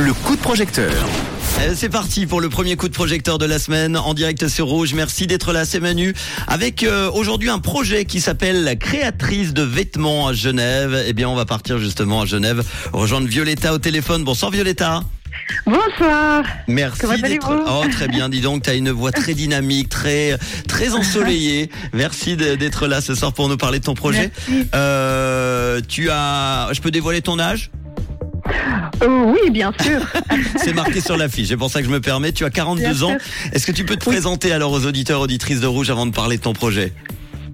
[0.00, 0.92] le coup de projecteur.
[1.60, 4.66] Euh, C'est parti pour le premier coup de projecteur de la semaine en direct sur
[4.66, 4.94] Rouge.
[4.94, 6.14] Merci d'être là, c'est Manu.
[6.46, 11.04] Avec euh, aujourd'hui un projet qui s'appelle la créatrice de vêtements à Genève.
[11.06, 14.24] Eh bien, on va partir justement à Genève rejoindre Violetta au téléphone.
[14.24, 15.02] Bonsoir Violetta.
[15.66, 16.44] Bonsoir.
[16.66, 17.50] Merci d'être.
[17.68, 21.70] Oh très bien, dis donc, tu as une voix très dynamique, très très ensoleillée.
[21.92, 24.30] Merci d'être là ce soir pour nous parler de ton projet.
[24.48, 24.68] Merci.
[24.74, 27.70] Euh, tu as, je peux dévoiler ton âge?
[29.02, 30.00] Euh, oui, bien sûr.
[30.56, 32.32] C'est marqué sur l'affiche, c'est pour ça que je me permets.
[32.32, 33.16] Tu as 42 Bien ans.
[33.52, 34.14] Est-ce que tu peux te Oui.
[34.16, 36.92] présenter alors aux auditeurs, auditrices de Rouge avant de parler de ton projet?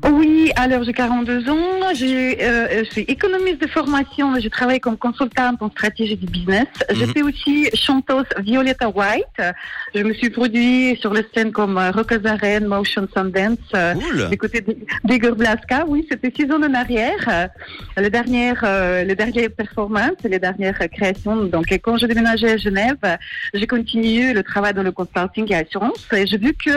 [0.05, 1.57] Oui, alors j'ai 42 ans,
[1.95, 6.27] j'ai, euh, je suis économiste de formation, mais je travaille comme consultante en stratégie du
[6.27, 6.67] business.
[6.93, 7.13] Je Mhm.
[7.13, 9.41] fais aussi chanteuse Violetta White.
[9.95, 14.29] Je me suis produit sur les scènes comme euh, Rockazaren, Motion Sundance, euh, Cool.
[14.31, 14.65] du côté
[15.05, 15.85] d'Igor Blaska.
[15.87, 17.25] Oui, c'était six ans en arrière.
[17.29, 17.47] Euh,
[17.97, 21.37] le dernier, euh, le dernier performance, les dernières créations.
[21.45, 23.17] Donc, et quand je déménageais à Genève, euh,
[23.55, 26.07] j'ai continué le travail dans le consulting et assurance.
[26.13, 26.77] Et j'ai vu que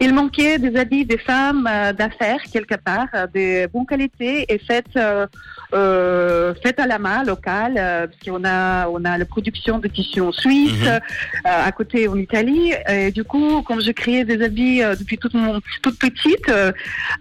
[0.00, 4.58] il manquait des habits des femmes euh, d'affaires quelque part, euh, de bonne qualité et
[4.58, 5.26] faites, euh,
[5.74, 10.20] euh, faites à la main, locale, parce qu'on a, on a la production de tissus
[10.20, 11.00] en Suisse, Mhm.
[11.44, 12.72] à côté en Italie.
[12.88, 16.50] Et du coup, comme je créais des habits depuis toute, mon, toute petite,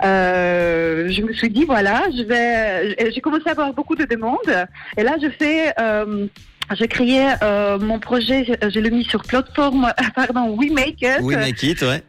[0.02, 4.54] je me suis dit, voilà, je vais, j'ai commencé à avoir beaucoup de demandes.
[4.98, 5.74] Et là, je fais...
[6.74, 11.62] J'ai créé euh, mon projet, je, l'ai mis sur plateforme, pardon, WeMake It Oui, make
[11.64, 12.02] it, ouais.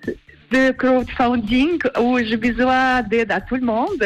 [0.53, 4.05] De crowdfunding où j'ai besoin d'aide à tout le monde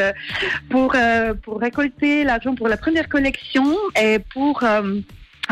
[0.71, 5.01] pour euh, pour récolter l'argent pour la première collection et pour euh,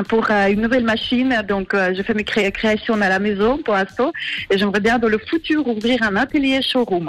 [0.09, 3.75] pour euh, une nouvelle machine, donc je fais mes cré- créations à la maison pour
[3.75, 4.11] l'instant
[4.51, 7.09] et j'aimerais bien dans le futur ouvrir un atelier showroom.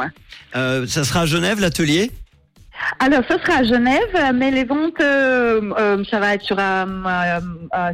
[0.56, 2.12] Euh, ça sera à Genève l'atelier?
[3.00, 7.40] Alors, ce sera à Genève, mais les ventes, euh, euh, ça va être sur, euh,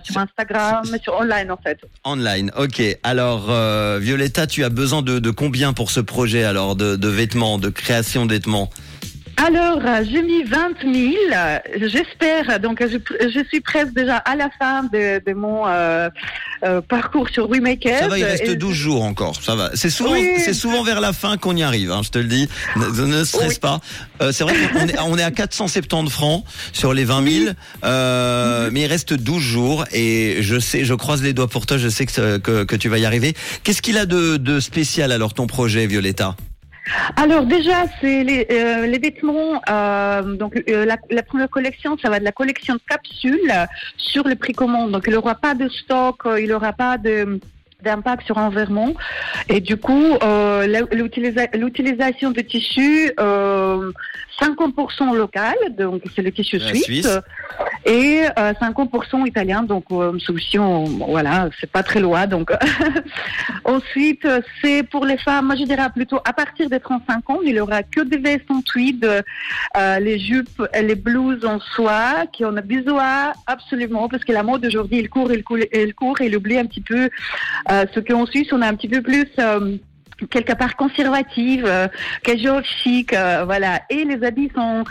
[0.04, 1.80] sur Instagram, sur online en fait.
[2.06, 2.52] online.
[2.58, 2.82] Ok.
[3.04, 3.52] Alors
[4.00, 7.70] Violetta, tu as besoin de, de combien pour ce projet alors de, de vêtements, de
[7.70, 8.70] création de vêtements?
[9.38, 11.14] Alors, j'ai mis 20 000.
[11.34, 12.98] euh, J'espère, donc je,
[13.30, 16.10] je suis presque déjà à la fin de, de mon euh,
[16.64, 17.98] euh, parcours sur WeMaker.
[18.00, 19.36] Ça va, il reste Et- 12 jours encore.
[19.42, 19.72] Ça va.
[19.74, 20.30] C'est souvent, Oui.
[20.38, 21.92] c'est souvent vers la fin qu'on y arrive.
[21.92, 22.48] Hein, je te le dis.
[22.76, 23.60] Ne, ne stresse Oui.
[23.60, 23.80] pas.
[24.22, 27.46] Euh, c'est vrai qu'on est, on est à 470 francs sur les 20 000,
[27.84, 31.78] euh, mais il reste 12 jours et je sais, je croise les doigts pour toi.
[31.78, 33.34] Je sais que que, que tu vas y arriver.
[33.64, 36.36] Qu'est-ce qu'il a de, de spécial alors ton projet, Violetta?
[37.16, 39.62] Alors déjà, c'est les, euh, vêtements.
[39.70, 43.52] euh, donc euh, la, la première collection, ça va être la collection de capsules
[43.98, 44.92] sur le précommande.
[44.92, 47.40] Donc il n'y pas de stock, euh, il n'y aura pas de
[47.84, 48.94] d'impact sur l'environnement
[49.50, 50.86] et du coup euh,
[51.54, 53.92] l'utilisation de tissus euh,
[54.40, 57.20] 50% local donc c'est le tissu suisse, Suisse.
[57.86, 62.52] et euh, 50% italien donc euh, solution voilà c'est pas très loin donc
[63.64, 67.40] Ensuite, euh, c'est pour les femmes, moi je dirais plutôt à partir des 35 ans,
[67.44, 71.60] il y aura que des vestes en tweed, euh, les jupes, et les blouses en
[71.60, 75.60] soie, qui en a besoin absolument, parce que la mode aujourd'hui, il court, il court,
[75.60, 77.10] il court, et il oublie un petit peu
[77.72, 79.28] euh, ce qu'en Suisse, on a un petit peu plus...
[79.40, 79.78] euh,
[80.30, 81.88] quelque part conservative, euh,
[82.22, 83.82] casual chic, euh, voilà.
[83.90, 84.84] Et les habits sont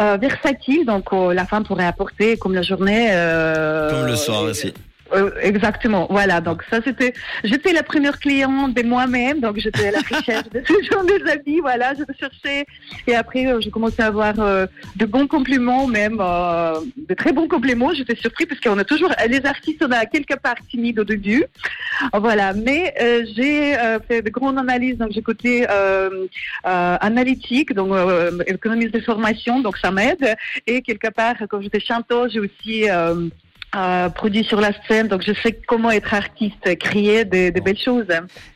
[0.00, 3.06] euh, versatiles, donc euh, la femme pourrait apporter comme la journée.
[3.90, 4.74] Comme le soir aussi.
[5.14, 6.40] Euh, exactement, voilà.
[6.40, 7.12] Donc ça c'était,
[7.44, 11.22] j'étais la première cliente de moi-même, donc j'étais à la recherche de ce genre des
[11.30, 12.64] habits, voilà, je cherchais.
[13.06, 17.32] Et après euh, j'ai commencé à avoir euh, de bons compliments, même euh, de très
[17.32, 17.92] bons compliments.
[17.92, 21.44] J'étais surpris parce qu'on a toujours, les artistes on a quelque part timide au début,
[22.14, 22.52] voilà.
[22.54, 22.94] Mais
[23.36, 23.76] j'ai
[24.08, 25.66] fait de grandes analyses, donc j'ai côté
[26.64, 27.92] analytique, donc
[28.46, 30.36] économiste de formation, donc ça m'aide.
[30.66, 32.88] Et quelque part, quand j'étais chanteuse, j'ai aussi
[33.74, 37.78] euh, produit sur la scène, donc je sais comment être artiste, créer des, des belles
[37.78, 38.06] choses.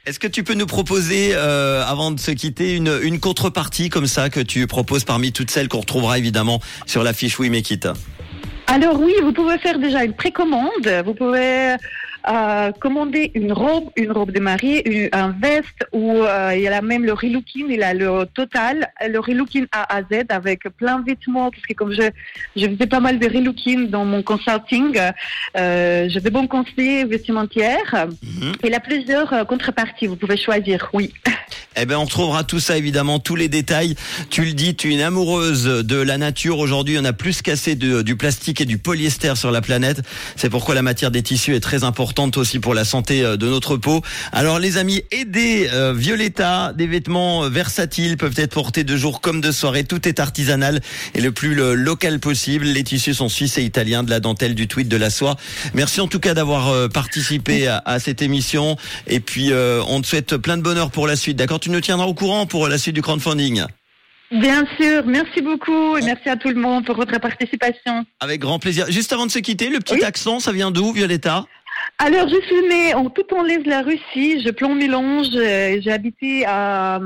[0.05, 4.07] Est-ce que tu peux nous proposer, euh, avant de se quitter, une, une contrepartie comme
[4.07, 7.71] ça que tu proposes parmi toutes celles qu'on retrouvera évidemment sur la fiche We Make
[7.71, 7.89] It?
[8.69, 10.89] Alors oui, vous pouvez faire déjà une précommande.
[11.05, 11.77] Vous pouvez
[12.29, 16.69] euh, commander une robe, une robe de mariée, une, un veste où euh, il y
[16.69, 20.99] a même le relooking, il a le total, le relooking A à Z avec plein
[21.01, 22.03] de vêtements parce que comme je
[22.57, 24.99] je faisais pas mal de relooking dans mon consulting,
[25.57, 28.09] euh, j'ai de bons conseils vestimentaires.
[28.23, 28.53] Mhm.
[28.65, 30.07] Il a plusieurs euh, contreparties.
[30.07, 30.91] Vous pouvez choisir.
[30.93, 31.13] Oui.
[31.79, 33.97] Eh ben, on retrouvera tout ça évidemment, tous les détails.
[34.31, 36.59] Tu le dis, tu es une amoureuse de la nature.
[36.59, 40.01] Aujourd'hui, on a plus de, du plastique et du polyester sur la planète.
[40.37, 43.47] C'est pourquoi la matière des tissus est très importante aussi pour la santé euh, de
[43.47, 44.03] notre peau.
[44.33, 46.73] Alors, les amis, aidez euh, Violetta.
[46.73, 49.85] Des vêtements euh, versatiles peuvent être portés de jour comme de soirée.
[49.85, 50.81] Tout est artisanal
[51.15, 52.65] et le plus local possible.
[52.65, 55.37] Les tissus sont suisses et italiens, de la dentelle, du tweed, de la soie.
[55.75, 58.77] Merci en tout cas d'avoir participé à, à, cette émission.
[59.07, 59.53] Et puis,
[59.89, 61.37] on te souhaite plein de bonheur pour la suite.
[61.37, 63.65] D'accord tu nous tiendras au courant pour la suite du crowdfunding.
[64.31, 68.07] Bien sûr, merci beaucoup et merci à tout le monde pour votre participation.
[68.21, 68.87] Avec grand plaisir.
[68.89, 71.45] Juste avant de se quitter, le petit accent, ça vient d'où, Violetta?
[71.99, 74.43] Alors, je suis née en tout en l'est de la Russie.
[74.45, 75.27] Je plomb mélange.
[75.33, 77.01] J'ai habité à,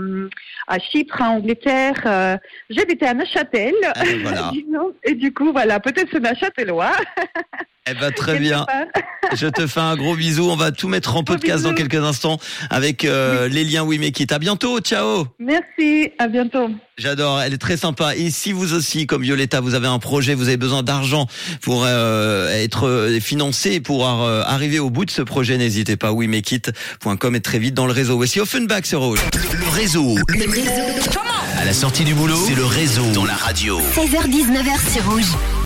[0.68, 2.02] à Chypre, en Angleterre.
[2.04, 2.36] Euh,
[2.68, 3.74] J'habitais à Neuchâtel.
[3.94, 4.52] Ah, voilà.
[5.04, 6.92] Et du coup, voilà, peut-être c'est Neuchâtelois.
[7.88, 8.66] Eh ben très bien.
[9.36, 10.50] Je te fais un gros bisou.
[10.50, 12.38] On va tout mettre en podcast dans quelques instants
[12.68, 14.32] avec euh, les liens We Make It.
[14.32, 14.80] À bientôt.
[14.80, 15.26] Ciao.
[15.38, 16.10] Merci.
[16.18, 16.68] À bientôt.
[16.98, 17.40] J'adore.
[17.40, 18.16] Elle est très sympa.
[18.16, 21.26] Et si vous aussi, comme Violetta, vous avez un projet, vous avez besoin d'argent
[21.62, 26.12] pour euh, être euh, financé, pour arriver au bout de ce projet, n'hésitez pas.
[26.12, 28.16] WeMakeIt.com est très vite dans le réseau.
[28.16, 29.20] Voici Offenbach sur Rouge.
[29.34, 30.16] Le, réseau.
[30.28, 31.20] Le réseau.
[31.56, 33.80] À la sortie du boulot, c'est le réseau dans la radio.
[33.80, 35.36] 16h19h sur Rouge.